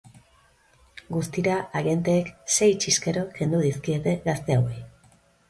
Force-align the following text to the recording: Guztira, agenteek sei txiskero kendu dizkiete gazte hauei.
Guztira, 1.17 1.57
agenteek 1.81 2.33
sei 2.57 2.71
txiskero 2.87 3.27
kendu 3.37 3.61
dizkiete 3.67 4.17
gazte 4.27 4.59
hauei. 4.59 4.83